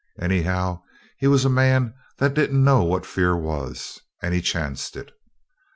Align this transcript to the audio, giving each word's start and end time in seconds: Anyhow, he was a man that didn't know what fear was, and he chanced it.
Anyhow, 0.19 0.81
he 1.19 1.27
was 1.27 1.45
a 1.45 1.47
man 1.47 1.93
that 2.17 2.33
didn't 2.33 2.63
know 2.63 2.81
what 2.81 3.05
fear 3.05 3.37
was, 3.37 4.01
and 4.19 4.33
he 4.33 4.41
chanced 4.41 4.97
it. 4.97 5.11